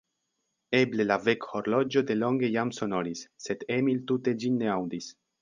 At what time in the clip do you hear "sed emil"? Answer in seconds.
3.45-4.03